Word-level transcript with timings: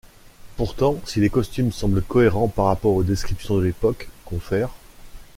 Pourtant, 0.57 0.99
si 1.05 1.19
les 1.19 1.29
costumes 1.29 1.71
semblent 1.71 2.01
cohérents 2.01 2.47
par 2.47 2.65
rapport 2.65 2.93
aux 2.95 3.03
descriptions 3.03 3.57
de 3.57 3.65
l'époque, 3.65 4.09
cf. 4.27 4.71